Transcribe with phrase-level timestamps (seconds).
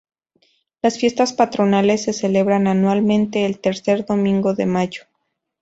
[0.81, 5.03] Las fiestas patronales se celebran anualmente el tercer domingo de mayo.